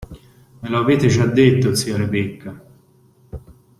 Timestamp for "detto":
1.27-1.75